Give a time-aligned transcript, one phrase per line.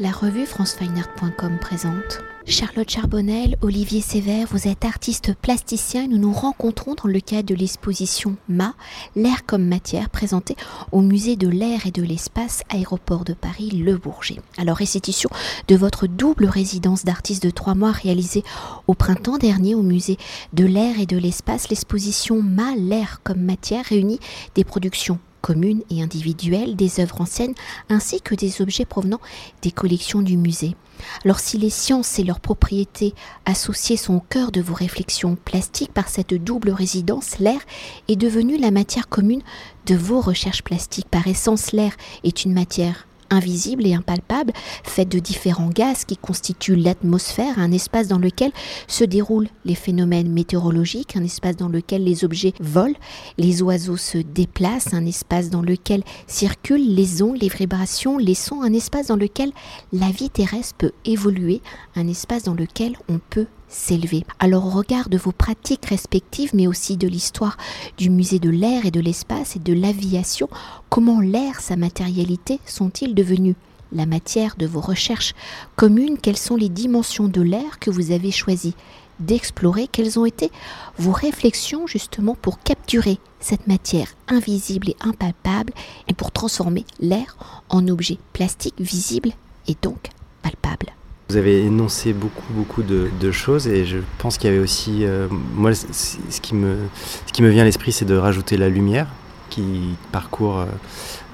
[0.00, 2.20] La revue francefineart.com présente.
[2.46, 7.48] Charlotte Charbonnel, Olivier Sévère, vous êtes artiste plasticien et nous nous rencontrons dans le cadre
[7.48, 8.74] de l'exposition MA,
[9.16, 10.54] l'air comme matière, présentée
[10.92, 14.36] au musée de l'air et de l'espace aéroport de Paris, Le Bourget.
[14.56, 15.30] Alors, restitution
[15.66, 18.44] de votre double résidence d'artiste de trois mois réalisée
[18.86, 20.16] au printemps dernier au musée
[20.52, 24.20] de l'air et de l'espace, l'exposition MA, l'air comme matière réunit
[24.54, 27.54] des productions communes et individuelles, des œuvres anciennes,
[27.88, 29.20] ainsi que des objets provenant
[29.62, 30.76] des collections du musée.
[31.24, 33.14] Alors si les sciences et leurs propriétés
[33.46, 37.60] associées sont au cœur de vos réflexions plastiques par cette double résidence, l'air
[38.08, 39.42] est devenu la matière commune
[39.86, 41.08] de vos recherches plastiques.
[41.08, 41.92] Par essence, l'air
[42.24, 44.52] est une matière invisible et impalpable,
[44.84, 48.52] faite de différents gaz qui constituent l'atmosphère, un espace dans lequel
[48.86, 52.98] se déroulent les phénomènes météorologiques, un espace dans lequel les objets volent,
[53.36, 58.62] les oiseaux se déplacent, un espace dans lequel circulent les ondes, les vibrations, les sons,
[58.62, 59.52] un espace dans lequel
[59.92, 61.60] la vie terrestre peut évoluer,
[61.96, 64.24] un espace dans lequel on peut s'élever.
[64.38, 67.56] Alors au regard de vos pratiques respectives, mais aussi de l'histoire
[67.96, 70.48] du musée de l'air et de l'espace et de l'aviation,
[70.88, 73.56] comment l'air, sa matérialité, sont-ils devenus
[73.92, 75.34] la matière de vos recherches
[75.76, 76.18] communes?
[76.18, 78.74] Quelles sont les dimensions de l'air que vous avez choisi
[79.20, 79.88] d'explorer?
[79.88, 80.50] Quelles ont été
[80.98, 85.72] vos réflexions justement pour capturer cette matière invisible et impalpable
[86.08, 87.36] et pour transformer l'air
[87.68, 89.32] en objet plastique visible
[89.66, 90.10] et donc
[90.42, 90.97] palpable?
[91.28, 95.28] Vous avez énoncé beaucoup, beaucoup de, choses et je pense qu'il y avait aussi, euh,
[95.30, 96.78] moi, ce qui, me,
[97.26, 99.08] ce qui me vient à l'esprit, c'est de rajouter la lumière
[99.50, 100.64] qui parcourt euh,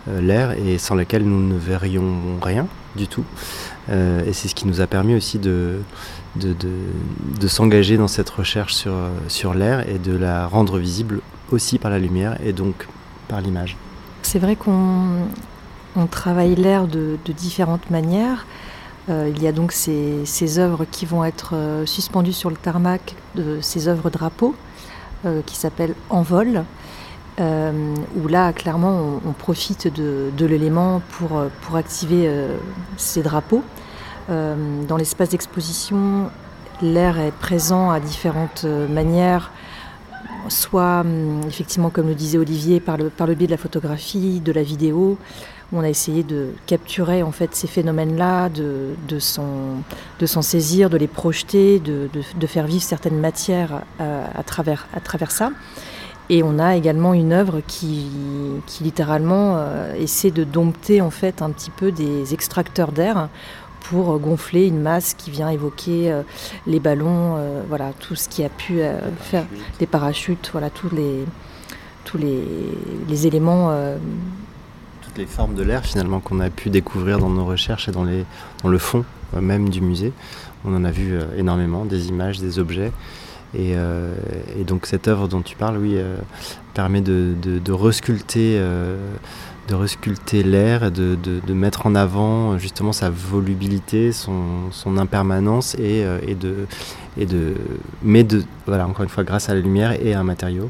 [0.08, 3.24] euh, l'air et sans laquelle nous ne verrions rien du tout.
[3.88, 5.80] et c'est ce qui nous a permis aussi de,
[6.36, 6.54] de,
[7.40, 8.94] de, s'engager dans cette recherche sur,
[9.28, 12.86] sur l'air et de la rendre visible aussi par la lumière et donc
[13.28, 13.76] par l'image.
[14.22, 15.26] C'est vrai qu'on
[15.96, 18.46] on travaille l'air de, de différentes manières.
[19.10, 23.16] Euh, il y a donc ces, œuvres qui vont être euh, suspendues sur le tarmac
[23.34, 24.54] de ces œuvres drapeaux
[25.26, 26.64] euh, qui s'appellent Envol,
[27.38, 32.30] où là clairement on, profite de, l'élément pour, pour activer
[32.96, 33.64] ces drapeaux.
[34.28, 36.30] dans l'espace d'exposition,
[36.80, 39.50] l'air est présent à différentes manières
[40.48, 44.62] soit hum, effectivement comme le disait Olivier par le, biais de la photographie, de la
[44.62, 45.18] vidéo,
[45.72, 49.18] on a essayé de capturer en fait ces phénomènes-là, de, de
[50.26, 54.86] s'en saisir, de les projeter, de, faire vivre certaines matières euh, à, travers,
[55.30, 55.50] ça.
[56.30, 58.06] Et on a également une œuvre qui,
[58.66, 63.28] qui littéralement euh, essaie de dompter en fait un petit peu des extracteurs d'air
[63.84, 66.22] pour gonfler une masse qui vient évoquer euh,
[66.66, 68.80] les ballons, voilà tout ce qui a pu
[69.20, 69.46] faire
[69.78, 71.24] des parachutes, voilà tous les
[72.04, 72.42] tous les,
[73.08, 73.70] les éléments
[75.16, 78.24] les formes de l'air finalement qu'on a pu découvrir dans nos recherches et dans, les,
[78.62, 80.12] dans le fond euh, même du musée.
[80.64, 82.92] On en a vu euh, énormément, des images, des objets.
[83.54, 84.14] Et, euh,
[84.66, 85.96] donc cette œuvre dont tu parles, oui,
[86.72, 88.60] permet de, de, resculpter,
[89.68, 96.04] de resculpter l'air, de, de, mettre en avant justement sa volubilité, son, son impermanence et,
[96.26, 96.66] et, de,
[97.16, 97.54] et de,
[98.02, 100.68] mais de, voilà, encore une fois, grâce à la lumière et à un matériau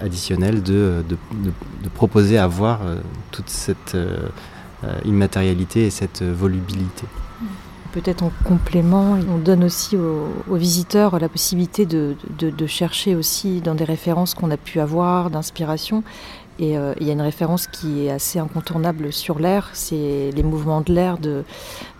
[0.00, 2.96] additionnel de, de, proposer à voir euh,
[3.30, 4.28] toute cette euh,
[4.84, 7.06] euh, immatérialité et cette volubilité.
[7.96, 12.14] Peut-être en complément, on donne aussi aux, visiteurs la possibilité de,
[12.66, 16.04] chercher aussi dans des références qu'on a pu avoir, d'inspiration.
[16.58, 20.82] Et il y a une référence qui est assez incontournable sur l'air, c'est les mouvements
[20.82, 21.42] de l'air de,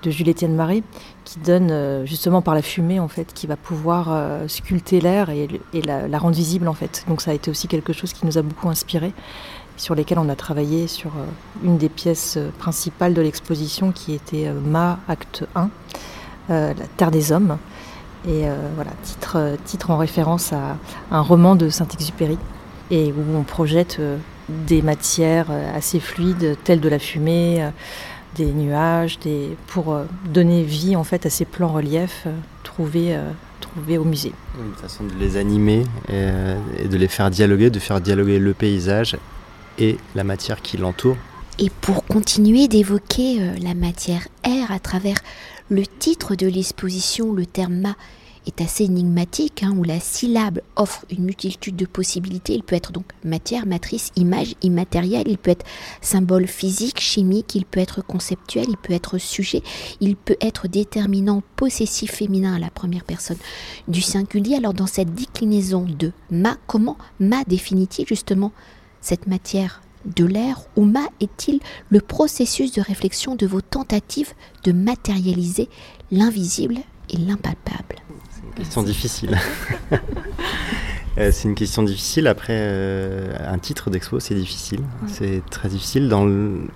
[0.05, 0.85] Jules-Étienne Marie,
[1.25, 5.31] qui donne euh, justement par la fumée en fait, qui va pouvoir euh, sculpter l'air
[5.31, 5.49] et,
[5.83, 7.05] la, rendre visible en fait.
[7.09, 9.13] Donc ça a été aussi quelque chose qui nous a beaucoup inspiré,
[9.77, 11.25] sur lesquels on a travaillé sur euh,
[11.65, 15.71] une des pièces principales de l'exposition qui était Ma Acte 1,
[16.49, 17.59] La Terre des Hommes.
[18.29, 18.45] Et
[18.75, 20.79] voilà, titre, titre en référence à
[21.13, 22.39] un roman de Saint-Exupéry,
[22.91, 24.01] et où on projette
[24.49, 27.71] des matières assez fluides, telles de la fumée
[28.37, 29.19] des nuages,
[29.67, 32.33] pour euh, donner vie en fait à ces plans reliefs euh,
[32.63, 33.31] trouvés, euh,
[33.61, 34.33] trouvés au musée.
[34.59, 39.17] Une façon de les animer et, de les faire dialoguer, de faire dialoguer le paysage
[39.79, 41.17] et la matière qui l'entoure.
[41.59, 45.17] Et pour continuer d'évoquer la matière air à travers
[45.71, 47.97] le titre de l'exposition, le terme ma
[48.47, 52.55] est assez énigmatique, hein, où la syllabe offre une multitude de possibilités.
[52.55, 55.67] Il peut être donc matière, matrice, image, immatériel, il peut être
[56.01, 59.63] symbole physique, chimique, il peut être conceptuel, il peut être sujet,
[60.01, 63.39] il peut être déterminant possessif féminin à la première personne
[63.89, 64.57] du singulier.
[64.57, 68.53] Alors dans cette déclinaison de ma, comment ma définit-il justement
[69.07, 71.61] cette matière de l'air ou Ma est-il
[71.91, 74.33] le processus de réflexion de vos tentatives
[74.65, 75.69] de matérialiser
[76.11, 76.79] l'invisible
[77.11, 78.03] et l'impalpable?
[78.31, 79.39] C'est une question difficile.
[81.19, 82.27] Euh, c'est une question difficile.
[82.27, 84.81] Après, euh, un titre d'expo, c'est difficile.
[85.07, 86.29] C'est très difficile dans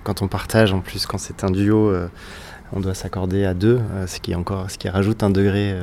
[0.03, 0.73] quand on partage.
[0.73, 2.09] En plus, quand c'est un duo, euh,
[2.73, 5.77] on doit s'accorder à deux, ce qui encore, ce qui rajoute un degré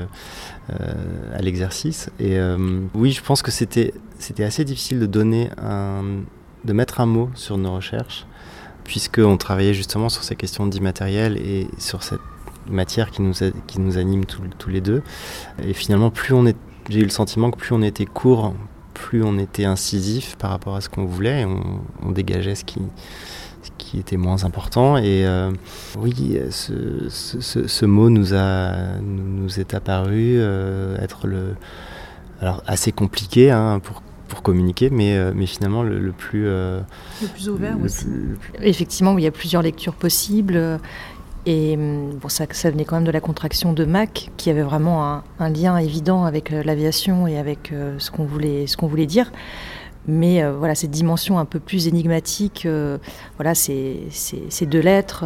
[0.70, 2.10] à l'exercice.
[2.20, 2.40] Et
[2.96, 6.24] oui, je pense que c'était c'était assez difficile de donner un,
[6.66, 8.26] de mettre un mot sur nos recherches,
[8.84, 12.22] puisqu'on travaillait justement sur ces questions d'immatériel et sur cette
[12.70, 13.34] matière qui nous,
[13.68, 15.02] qui nous anime tous les deux.
[15.64, 16.58] Et finalement, plus on est,
[16.90, 18.54] j'ai eu le sentiment que plus on était court,
[18.94, 22.82] plus on était incisif par rapport à ce qu'on voulait, et on, dégageait ce qui,
[23.78, 24.98] qui était moins important.
[24.98, 25.52] Et euh,
[25.98, 31.56] oui, ce, ce, mot nous, a, nous est apparu euh, être le,
[32.42, 36.46] alors assez compliqué hein, pour pour communiquer, mais, euh, mais finalement le, plus...
[36.46, 36.84] le
[37.34, 38.08] plus ouvert aussi.
[38.62, 40.80] Effectivement, il y a plusieurs lectures possibles.
[41.48, 44.62] Et hum, bon, ça, ça venait quand même de la contraction de Mac, qui avait
[44.62, 48.88] vraiment un, lien évident avec euh, l'aviation et avec euh, ce qu'on voulait, ce qu'on
[48.88, 49.32] voulait dire.
[50.08, 52.68] Mais euh, voilà, cette dimension un peu plus énigmatique,
[53.38, 55.26] voilà, c'est deux lettres,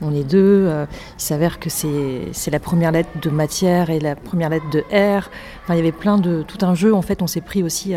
[0.00, 0.68] on est deux.
[0.68, 5.28] il s'avère que c'est la première lettre de matière et la première lettre de R.
[5.64, 6.94] Enfin, il y avait plein de tout un jeu.
[6.94, 7.94] En fait, on s'est pris aussi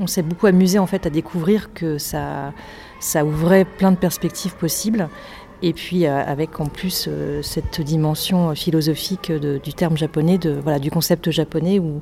[0.00, 2.52] on s'est beaucoup amusé en fait à découvrir que ça,
[3.24, 5.08] ouvrait plein de perspectives possibles.
[5.60, 11.30] Et puis euh, avec en plus euh, cette dimension philosophique du terme japonais, du concept
[11.30, 12.00] japonais où,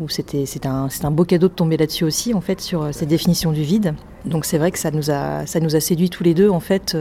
[0.00, 2.92] où c'était, c'est, un, un beau cadeau de tomber là-dessus aussi, en fait, sur euh,
[2.92, 3.94] cette définition du vide.
[4.24, 6.60] Donc c'est vrai que ça nous a, ça nous a séduit tous les deux, en
[6.60, 6.96] fait,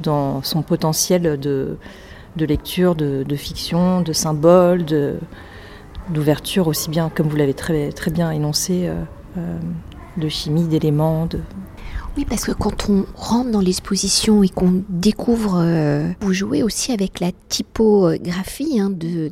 [0.00, 1.76] dans son potentiel de,
[2.36, 4.84] lecture, de, fiction, de symbole,
[6.10, 8.90] d'ouverture aussi bien, comme vous l'avez très, très bien énoncé,
[10.16, 11.38] de chimie, d'éléments, de,
[12.18, 16.90] oui, parce que quand on rentre dans l'exposition et qu'on découvre, euh, vous jouez aussi
[16.90, 19.30] avec la typographie hein, de,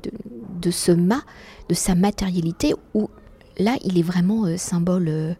[0.70, 1.24] ce mât,
[1.68, 3.10] de sa matérialité, où
[3.58, 5.08] là, il est vraiment euh, symbole.
[5.08, 5.34] Euh,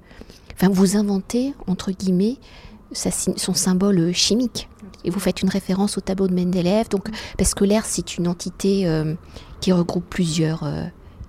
[0.54, 2.38] enfin, vous inventez, entre guillemets,
[2.90, 4.68] son symbole chimique.
[5.04, 8.26] Et vous faites une référence au tableau de Mendeleev, donc, parce que l'air, c'est une
[8.26, 8.92] entité
[9.60, 10.68] qui regroupe plusieurs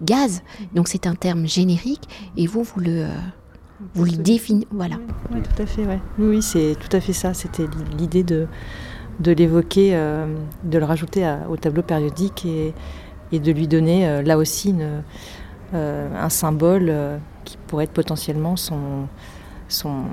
[0.02, 0.42] gaz,
[0.74, 3.06] donc c'est un terme générique, et vous, vous le
[3.94, 4.68] vous le définissez.
[4.72, 4.96] Voilà.
[5.32, 5.86] Oui, tout à fait.
[5.86, 6.00] Ouais.
[6.18, 7.34] Oui, c'est tout à fait ça.
[7.34, 7.66] C'était
[7.98, 8.48] l'idée de,
[9.20, 10.26] de l'évoquer, euh,
[10.64, 12.74] de le rajouter au tableau périodique et,
[13.32, 15.04] et de lui donner euh, là aussi une,
[15.74, 16.94] euh, un symbole
[17.46, 19.08] qui pourrait être potentiellement son.
[19.68, 20.04] son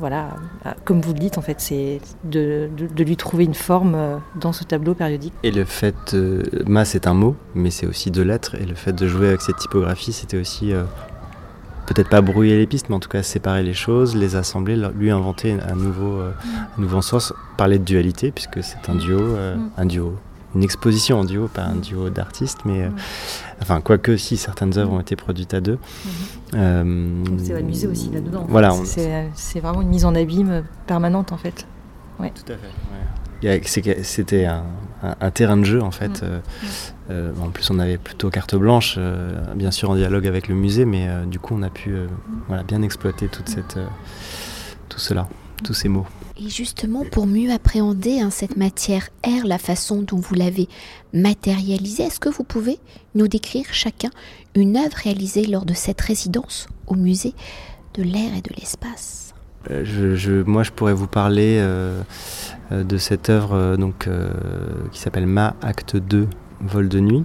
[0.00, 0.36] voilà,
[0.84, 4.62] comme vous le dites, en fait, c'est de, de, lui trouver une forme dans ce
[4.62, 5.32] tableau périodique.
[5.42, 6.16] Et le fait,
[6.68, 9.40] ma c'est un mot, mais c'est aussi deux lettres, et le fait de jouer avec
[9.40, 10.72] cette typographie, c'était aussi
[11.88, 15.10] peut-être pas brouiller les pistes, mais en tout cas séparer les choses, les assembler, lui
[15.10, 16.32] inventer un nouveau, euh,
[16.76, 19.70] un nouveau sens, parler de dualité, puisque c'est un duo, euh, mm.
[19.78, 20.14] un duo,
[20.54, 22.90] une exposition en duo, pas un duo d'artistes, mais euh,
[23.62, 25.78] enfin, quoique si certaines œuvres ont été produites à deux.
[26.52, 27.38] Mm-hmm.
[27.38, 28.44] c'est amusé aussi là-dedans.
[28.48, 31.66] Voilà, c'est vraiment une mise en abîme permanente en fait.
[32.20, 32.32] Ouais.
[32.34, 32.72] Tout à fait.
[33.42, 36.22] C'était un, terrain de jeu en fait.
[36.22, 36.24] Mm.
[36.24, 36.40] Euh,
[37.10, 40.54] euh, en plus, on avait plutôt carte blanche, euh, bien sûr en dialogue avec le
[40.54, 41.94] musée, mais du coup, on a pu
[42.48, 43.78] voilà, bien exploiter toute cette,
[44.88, 45.28] tout cela,
[45.64, 46.06] tous ces mots.
[46.40, 50.68] Et justement, pour mieux appréhender hein, cette matière air, la façon dont vous l'avez
[51.12, 52.78] matérialisée, est-ce que vous pouvez
[53.16, 54.10] nous décrire chacun
[54.54, 57.34] une œuvre réalisée lors de cette résidence au musée
[57.94, 59.28] de l'air et de l'espace?
[59.68, 62.00] Je, moi, je pourrais vous parler euh,
[62.70, 64.30] de cette œuvre euh, donc, euh,
[64.92, 66.28] qui s'appelle Ma Acte 2,
[66.60, 67.24] Vol de nuit,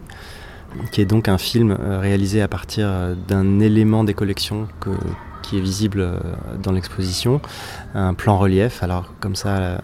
[0.92, 4.68] qui est donc un film réalisé à partir d'un élément des collections
[5.42, 6.20] qui est visible
[6.62, 7.42] dans l'exposition,
[7.96, 8.84] un plan relief.
[8.84, 9.82] Alors comme ça,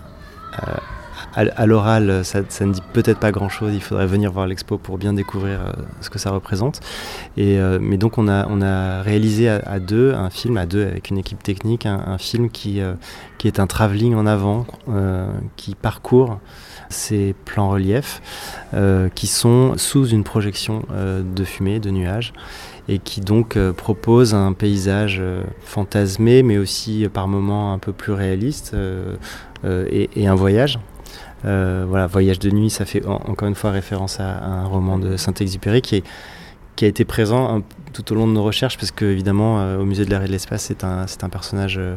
[1.35, 3.73] à, l'oral, ça, ne dit peut-être pas grand-chose.
[3.73, 5.71] Il faudrait venir voir l'expo pour bien découvrir euh,
[6.01, 6.79] ce que ça représente.
[7.37, 11.41] Euh, mais donc on a, réalisé à, deux un film, à deux avec une équipe
[11.43, 12.93] technique, un, film qui, euh,
[13.37, 14.65] qui est un travelling en avant,
[15.55, 16.39] qui parcourt
[16.89, 18.21] ces plans reliefs,
[19.15, 22.33] qui sont sous une projection de fumée, de nuages
[22.87, 25.21] et qui donc propose un paysage
[25.61, 28.75] fantasmé, mais aussi par moments un peu plus réaliste,
[29.65, 30.79] et, un voyage.
[31.45, 35.17] Euh, voilà, Voyage de nuit, ça fait encore une fois référence à, un roman de
[35.17, 36.03] Saint-Exupéry qui,
[36.75, 37.61] qui a été présent
[37.93, 40.31] tout au long de nos recherches, parce qu'évidemment, euh, au Musée de l'air et de
[40.31, 41.95] l'espace, c'est un, un, personnage euh,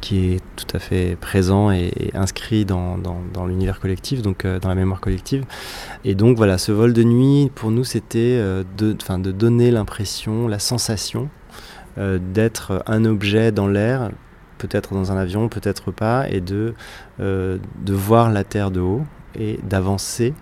[0.00, 4.74] qui est tout à fait présent et, inscrit dans, dans, l'univers collectif, donc dans la
[4.74, 5.44] mémoire collective.
[6.04, 10.58] Et donc voilà, ce vol de nuit, pour nous, c'était de, de donner l'impression, la
[10.58, 11.28] sensation
[11.96, 14.10] d'être un objet dans l'air
[14.58, 16.74] peut-être dans un avion, peut-être pas, et de,
[17.18, 19.02] de voir la Terre de haut
[19.38, 20.32] et d'avancer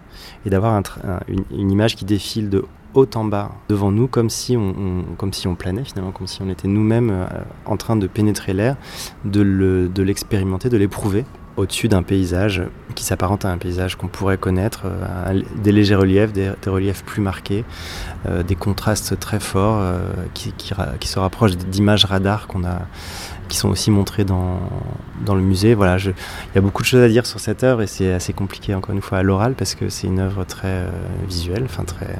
[0.45, 0.81] et d'avoir
[1.28, 2.64] une, une, image qui défile de
[2.95, 6.42] haut en bas devant nous comme si on, comme si on planait finalement, comme si
[6.42, 7.26] on était nous-mêmes
[7.64, 8.76] en train de pénétrer l'air,
[9.25, 11.25] de l'expérimenter, de l'éprouver
[11.56, 12.62] au-dessus d'un paysage
[12.94, 17.23] qui s'apparente à un paysage qu'on pourrait connaître, euh, des légers reliefs, des, reliefs plus
[17.23, 17.64] marqués,
[18.26, 20.00] euh, des contrastes très forts euh,
[20.35, 20.52] qui,
[21.06, 22.82] se rapprochent d'images radar qu'on a,
[23.49, 24.61] qui sont aussi montrées dans,
[25.28, 25.75] le musée.
[25.75, 26.14] Voilà, il
[26.54, 28.94] y a beaucoup de choses à dire sur cette œuvre et c'est assez compliqué encore
[28.94, 30.87] une fois à l'oral parce que c'est une œuvre très
[31.28, 32.18] visuelle, enfin très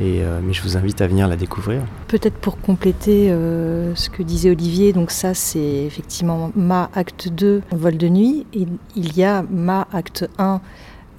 [0.00, 1.82] euh, mais je vous invite à venir la découvrir.
[2.08, 7.62] Peut-être pour compléter euh, ce que disait Olivier, donc ça c'est effectivement Ma acte 2,
[7.70, 10.60] Vol de nuit, et il y a Ma acte 1,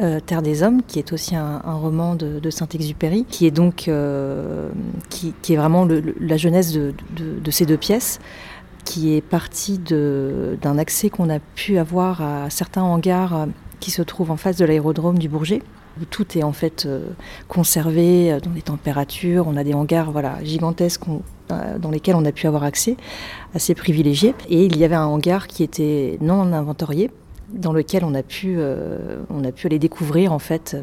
[0.01, 3.89] euh, Terre des Hommes, qui est aussi un, roman de, Saint-Exupéry, qui est donc
[5.09, 5.87] qui, est vraiment
[6.19, 8.19] la jeunesse de, de, ces deux pièces,
[8.83, 13.47] qui est partie d'un accès qu'on a pu avoir à certains hangars
[13.79, 15.61] qui se trouvent en face de l'aérodrome du Bourget
[16.01, 17.07] où tout est en fait euh,
[17.47, 19.45] conservé euh, dans les températures.
[19.47, 21.03] On a des hangars voilà, gigantesques
[21.51, 22.97] euh, dans lesquels on a pu avoir accès,
[23.53, 24.33] assez privilégiés.
[24.49, 27.11] Et il y avait un hangar qui était non inventorié,
[27.53, 28.57] dans lequel on a pu,
[29.29, 30.75] on a pu aller découvrir en fait,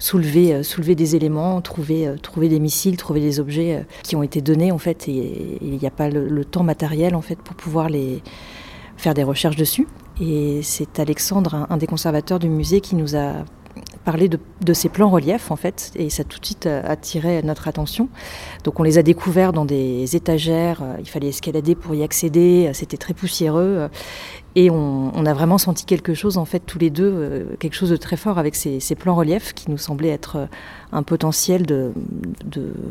[0.00, 4.72] soulever, soulever des éléments, trouver, trouver des missiles, trouver des objets qui ont été donnés
[4.72, 7.88] en fait, et il n'y a pas le, le, temps matériel en fait pour pouvoir
[7.88, 8.22] les
[8.96, 9.86] faire des recherches dessus.
[10.20, 13.44] Et c'est Alexandre, un des conservateurs du musée, qui nous a
[14.04, 17.68] parler de, ces plans reliefs en fait, et ça tout de suite euh, attiré notre
[17.68, 18.08] attention.
[18.64, 22.66] Donc on les a découverts dans des étagères, euh, il fallait escalader pour y accéder,
[22.68, 23.88] euh, c'était très poussiéreux,
[24.56, 27.96] et on, a vraiment senti quelque chose en fait tous les deux, quelque chose de
[27.96, 30.48] très fort avec ces, plans reliefs qui nous semblaient être
[30.90, 31.92] un potentiel de,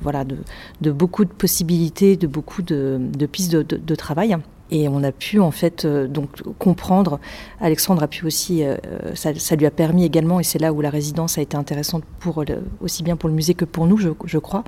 [0.02, 4.38] voilà de, beaucoup de possibilités, de beaucoup de, pistes de travail.
[4.72, 7.20] Et on a pu en fait euh, donc comprendre.
[7.60, 8.78] Alexandre a pu aussi, euh,
[9.16, 12.44] ça, lui a permis également, et c'est là où la résidence a été intéressante pour
[12.82, 14.64] aussi bien pour le musée que pour nous, je, crois,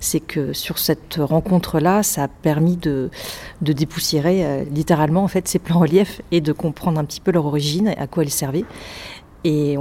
[0.00, 3.10] c'est que sur cette rencontre-là, ça a permis de,
[3.62, 7.32] de dépoussiérer euh, littéralement en fait ces plans reliefs et de comprendre un petit peu
[7.32, 8.64] leur origine, à quoi ils servaient.
[9.44, 9.76] Et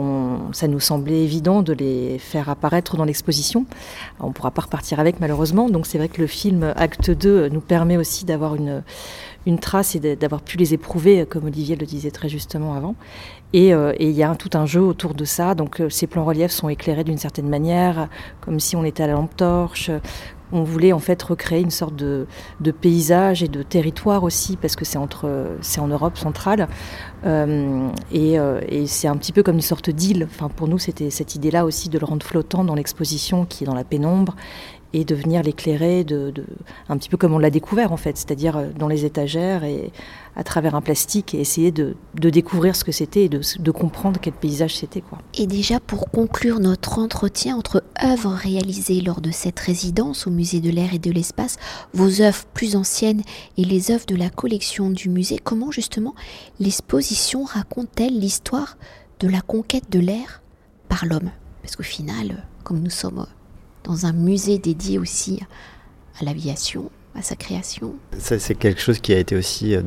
[0.52, 3.66] ça nous semblait évident de les faire apparaître dans l'exposition.
[4.20, 7.50] On ne pourra pas repartir avec malheureusement, donc c'est vrai que le film Acte 2
[7.50, 8.84] nous permet aussi d'avoir une,
[9.48, 12.96] une trace et d'avoir pu les éprouver, comme Olivier le disait très justement avant.
[13.54, 15.56] Et euh, il y a tout un jeu autour de ça.
[15.56, 18.10] Donc euh, ces plans reliefs sont éclairés d'une certaine manière,
[18.42, 19.90] comme si on était à la lampe torche.
[20.52, 22.26] On voulait en fait recréer une sorte de,
[22.82, 26.68] paysage et de territoire aussi, parce que c'est entre, en Europe centrale,
[27.26, 28.36] euh, et,
[28.70, 30.28] et c'est un petit peu comme une sorte d'île.
[30.30, 33.68] Enfin, pour nous, c'était cette idée-là aussi de le rendre flottant dans l'exposition, qui est
[33.68, 34.36] dans la pénombre,
[34.94, 36.34] et de venir l'éclairer de,
[36.90, 39.92] un petit peu comme on l'a découvert en fait, c'est-à-dire euh, dans les étagères et
[40.36, 44.34] à travers un plastique et essayer de, découvrir ce que c'était et de, comprendre quel
[44.34, 45.02] paysage c'était.
[45.02, 45.18] quoi.
[45.34, 50.62] Et déjà pour conclure notre entretien entre œuvres réalisées lors de cette résidence au musée
[50.62, 51.58] de l'air et de l'espace,
[51.94, 53.24] vos œuvres plus anciennes
[53.58, 56.14] et les œuvres de la collection du musée, comment justement
[56.60, 58.78] l'exposition raconte-t-elle l'histoire
[59.20, 60.42] de la conquête de l'air
[60.88, 61.32] par l'homme?
[61.64, 63.26] Parce qu'au final, comme nous sommes
[63.88, 65.40] dans un musée dédié aussi
[66.20, 67.96] à l'aviation, à sa création.
[68.18, 69.82] c'est quelque chose qui a été aussi, euh,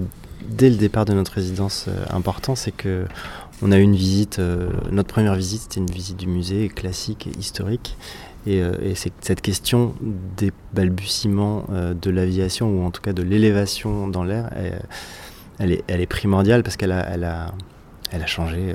[0.48, 3.04] dès le départ de notre résidence, euh, important, c'est que
[3.62, 7.26] on a eu une visite, euh, notre première visite, c'était une visite du musée classique
[7.26, 7.96] et historique.
[8.46, 8.62] Et,
[8.94, 9.94] cette question
[10.38, 14.48] des balbutiements de l'aviation, ou en tout cas de l'élévation dans l'air,
[15.58, 17.52] elle, est, primordiale parce qu'elle a, elle a
[18.10, 18.74] elle a changé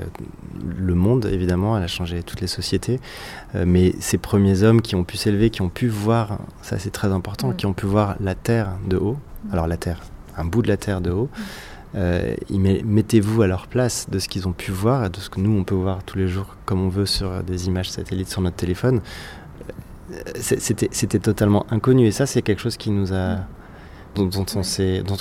[0.78, 3.00] le monde, évidemment, elle a changé toutes les sociétés.
[3.54, 6.90] Euh, mais ces premiers hommes qui ont pu s'élever, qui ont pu voir, ça c'est
[6.90, 9.16] très important, qui ont pu voir la Terre de haut,
[9.52, 10.02] alors la Terre,
[10.36, 11.28] un bout de la Terre de haut,
[11.94, 15.40] euh, mettez-vous à leur place de ce qu'ils ont pu voir et de ce que
[15.40, 18.42] nous on peut voir tous les jours comme on veut sur des images satellites sur
[18.42, 19.00] notre téléphone.
[20.34, 23.38] C'était totalement inconnu et ça c'est quelque chose qui nous a
[24.24, 24.62] dont, on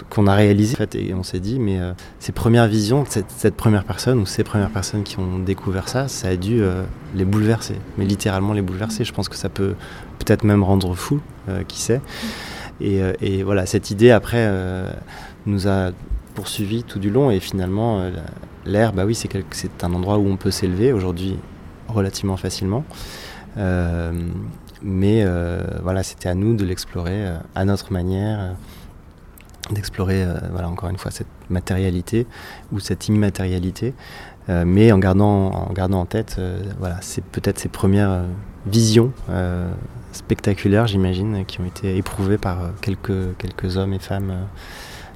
[0.09, 4.19] qu'on a réalisé et on s'est dit, mais euh, ces premières visions, cette, première personne
[4.19, 6.83] ou ces premières personnes qui ont découvert ça, ça a dû euh,
[7.13, 9.03] les bouleverser, mais littéralement les bouleverser.
[9.03, 9.75] Je pense que ça peut
[10.19, 12.01] peut-être même rendre fou, euh, qui sait.
[12.81, 14.51] Et, voilà, cette idée après
[15.45, 15.91] nous a
[16.33, 18.11] poursuivi tout du long et finalement
[18.65, 21.37] l'air, bah oui, c'est un endroit où on peut s'élever aujourd'hui
[21.87, 22.83] relativement facilement.
[24.83, 25.25] mais
[25.81, 27.25] voilà, c'était à nous de l'explorer
[27.55, 28.55] à notre manière
[29.71, 32.27] d'explorer, euh, voilà, encore une fois, cette matérialité
[32.71, 33.93] ou cette immatérialité,
[34.49, 38.23] euh, mais en gardant, en gardant en tête, euh, voilà, c'est peut-être ces premières
[38.67, 39.11] visions
[40.11, 44.33] spectaculaires, j'imagine, qui ont été éprouvées par quelques, quelques hommes et femmes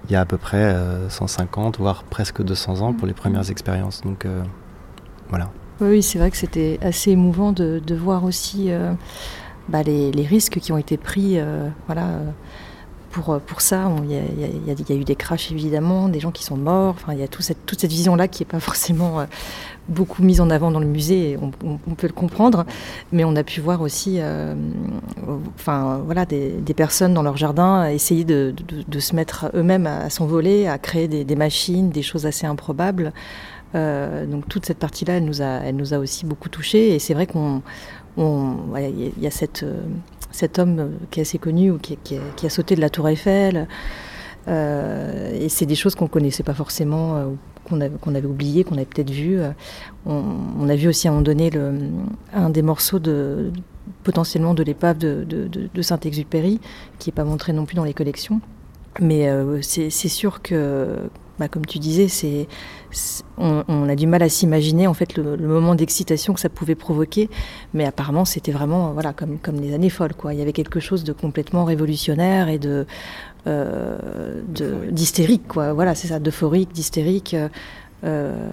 [0.08, 0.76] il y a à peu près
[1.10, 4.02] 150, voire presque 200 ans pour les premières expériences.
[4.02, 4.28] Donc
[5.30, 5.50] voilà.
[5.82, 8.70] Oui, c'est vrai que c'était assez émouvant de, voir aussi
[9.68, 11.40] bah, les, risques qui ont été pris.
[11.88, 12.08] voilà
[13.12, 13.92] pour, euh, pour ça.
[14.04, 16.96] Il y, a eu des crashs évidemment, des gens qui sont morts.
[17.12, 19.26] Il y a toute cette, toute cette vision-là qui n'est pas forcément euh,
[19.88, 21.38] beaucoup mise en avant dans le musée.
[21.42, 22.66] On, peut le comprendre,
[23.12, 24.54] mais on a pu voir aussi, euh,
[25.56, 28.54] enfin voilà, des, personnes dans leur jardin essayer de,
[28.88, 33.12] de, se mettre eux-mêmes à, s'envoler, à créer des, des, machines, des choses assez improbables.
[33.74, 36.94] donc toute cette partie-là, elle nous a, elle nous a aussi beaucoup touchés.
[36.94, 37.62] Et c'est vrai qu'on,
[38.18, 39.66] il y a cette
[40.32, 41.98] cet homme euh, qui est assez connu ou qui,
[42.44, 43.68] a sauté de la tour Eiffel.
[44.48, 47.26] Euh, et c'est des choses qu'on ne connaissait pas forcément, euh,
[47.66, 49.40] qu'on avait, qu'on avait oublié, qu'on avait peut-être vu.
[50.06, 51.52] On, a vu aussi à un moment donné
[52.34, 53.52] un des morceaux de,
[54.04, 56.60] potentiellement de l'épave de Saint-Exupéry,
[56.98, 58.42] qui n'est pas montré non plus dans les collections.
[59.00, 59.30] Mais
[59.62, 62.48] c'est sûr que bah, comme tu disais, c'est,
[63.38, 67.30] on, a du mal à s'imaginer en fait le, moment d'excitation que ça pouvait provoquer,
[67.74, 70.34] mais apparemment c'était vraiment voilà comme comme les années folles quoi.
[70.34, 72.86] Il y avait quelque chose de complètement révolutionnaire et de,
[73.48, 74.42] euh,
[74.92, 75.74] d'hystérique quoi.
[75.74, 77.36] Voilà, c'est ça, d'euphorique, d'hystérique.
[78.06, 78.50] Euh,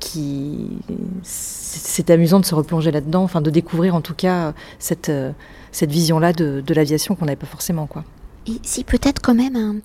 [0.00, 0.78] qui
[1.22, 5.12] c'est amusant de se replonger là-dedans, enfin de découvrir en tout cas cette,
[5.72, 8.02] cette vision-là de, de l'aviation qu'on n'avait pas forcément quoi.
[8.46, 9.80] Et si peut-être quand même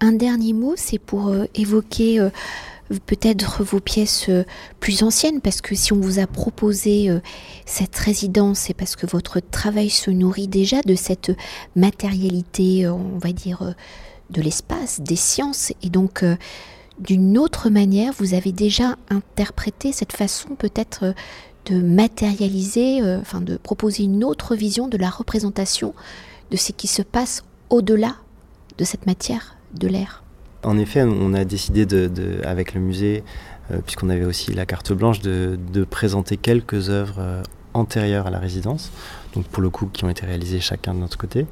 [0.00, 2.30] un, dernier mot, c'est pour euh, évoquer euh,
[3.06, 4.44] peut-être vos pièces euh,
[4.80, 7.08] plus anciennes, parce que si on vous a proposé
[7.66, 11.30] cette résidence, c'est parce que votre travail se nourrit déjà de cette
[11.76, 13.74] matérialité, on va dire,
[14.30, 16.24] de l'espace, des sciences, et donc
[16.98, 21.14] d'une autre manière, vous avez déjà interprété cette façon peut-être
[21.66, 25.94] de matérialiser, enfin de proposer une autre vision de la représentation
[26.50, 28.16] de ce qui se passe au-delà
[28.78, 30.22] de cette matière, de l'air.
[30.62, 32.10] En effet, on a décidé, de,
[32.44, 33.24] avec le musée,
[33.70, 35.56] euh, puisqu'on avait aussi la carte blanche, de,
[35.88, 38.90] présenter quelques œuvres euh, antérieures à la résidence,
[39.34, 41.46] donc pour le coup qui ont été réalisées chacun de notre côté,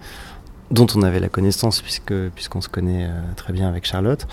[0.70, 4.26] dont on avait la connaissance puisque puisqu'on se connaît euh, très bien avec Charlotte.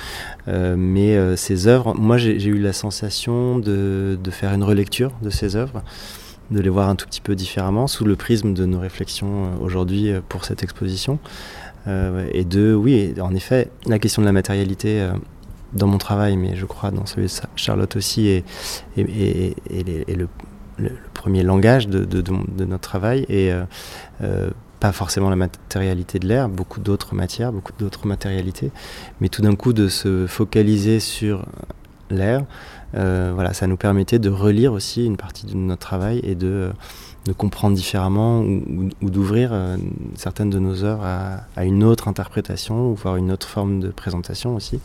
[0.47, 5.55] mais ces œuvres, moi j'ai eu la sensation de, de, faire une relecture de ces
[5.55, 5.81] œuvres
[6.51, 10.11] de les voir un tout petit peu différemment sous le prisme de nos réflexions aujourd'hui
[10.29, 11.17] pour cette exposition.
[11.87, 15.11] Euh, et de, oui, en effet, la question de la matérialité euh,
[15.73, 18.43] dans mon travail, mais je crois dans celui de Charlotte aussi, est,
[18.97, 20.27] le,
[21.13, 23.25] premier langage de, notre travail.
[23.29, 23.51] Et
[24.21, 28.71] euh, pas forcément la matérialité de l'air, beaucoup d'autres matières, beaucoup d'autres matérialités,
[29.21, 31.45] mais tout d'un coup de se focaliser sur
[32.15, 32.43] l'air,
[32.93, 36.71] voilà, ça nous permettait de relire aussi une partie de notre travail et de
[37.25, 39.77] de comprendre différemment ou, d'ouvrir euh,
[40.15, 44.55] certaines de nos œuvres à, une autre interprétation ou voir une autre forme de présentation
[44.55, 44.79] aussi.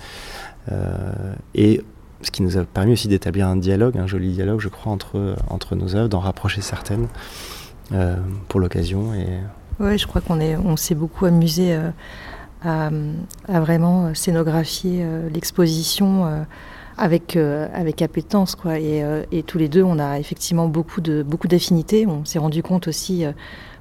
[0.72, 1.12] Euh,
[1.54, 1.82] et
[2.22, 5.36] ce qui nous a permis aussi d'établir un dialogue, un joli dialogue, je crois, entre,
[5.48, 7.08] entre nos œuvres, d'en rapprocher certaines
[7.92, 8.16] euh,
[8.48, 9.14] pour l'occasion.
[9.14, 9.26] Et...
[9.78, 11.78] Oui, je crois qu'on on s'est beaucoup amusé
[12.62, 12.90] à,
[13.48, 16.44] vraiment scénographier l'exposition
[17.00, 18.54] avec, euh, avec appétence.
[18.54, 18.78] Quoi.
[18.78, 22.06] Et, euh, et, tous les deux, on a effectivement beaucoup, de, beaucoup d'affinités.
[22.06, 23.32] On s'est rendu compte aussi euh,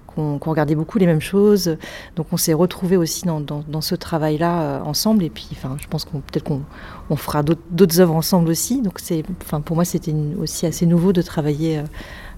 [0.08, 1.78] qu'on, regardait beaucoup les mêmes choses.
[2.16, 5.24] Donc on s'est retrouvés aussi dans, dans, ce travail-là ensemble.
[5.24, 6.62] Et puis enfin, je pense qu'on peut-être qu'on
[7.10, 8.82] on fera d'autres, œuvres ensemble aussi.
[8.82, 11.84] Donc c'est, enfin, pour moi, c'était aussi assez nouveau de travailler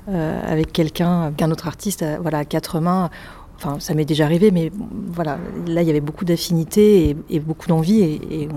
[0.08, 3.12] avec quelqu'un, qu'un autre artiste, voilà, à quatre mains.
[3.56, 4.72] Enfin, ça m'est déjà arrivé, mais
[5.08, 8.50] voilà, là, il y avait beaucoup d'affinités et, beaucoup d'envie, et,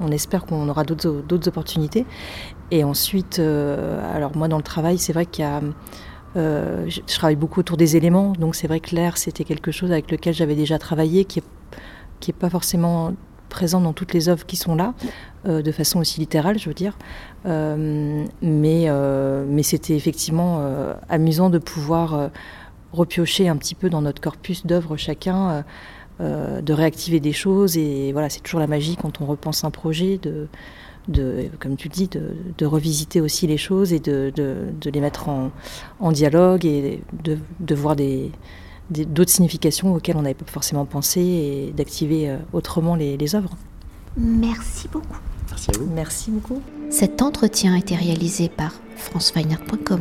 [0.00, 2.06] on espère qu'on aura d'autres opportunités.
[2.70, 5.60] Et ensuite, euh, alors moi dans le travail, c'est vrai qu'il y a...
[6.36, 9.90] Euh, je, travaille beaucoup autour des éléments, donc c'est vrai que l'air, c'était quelque chose
[9.90, 11.44] avec lequel j'avais déjà travaillé, qui n'est
[12.20, 13.14] qui est pas forcément
[13.48, 14.92] présent dans toutes les œuvres qui sont là,
[15.46, 16.98] euh, de façon aussi littérale, je veux dire.
[17.46, 18.90] mais
[19.48, 20.62] mais c'était effectivement
[21.08, 22.30] amusant de pouvoir
[22.92, 25.64] repiocher un petit peu dans notre corpus d'œuvres chacun
[26.20, 27.76] euh, de réactiver des choses.
[27.76, 30.48] Et voilà, c'est toujours la magie quand on repense un projet, de,
[31.08, 35.28] de comme tu dis, de, de, revisiter aussi les choses et de, de les mettre
[35.28, 35.50] en,
[36.00, 38.32] en, dialogue et de, voir des
[38.90, 43.54] d'autres significations auxquelles on n'avait pas forcément pensé et d'activer euh, autrement les, les œuvres.
[44.16, 45.18] Merci beaucoup.
[45.50, 45.86] Merci à vous.
[45.94, 46.62] Merci beaucoup.
[46.90, 50.00] Cet entretien a été réalisé par franceweiner.com.